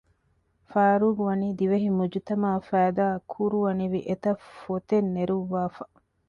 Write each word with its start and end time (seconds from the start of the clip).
ފާރޫޤް 0.69 1.19
ވަނީ 1.25 1.47
ދިވެހި 1.59 1.89
މުޖުތަމަޢަށް 1.97 2.65
ފައިދާ 2.69 3.05
ކުރުވަނިވި 3.31 3.99
އެތައް 4.07 4.41
ފޮތެއް 4.61 5.09
ނެރުއްވައިފަ 5.15 5.83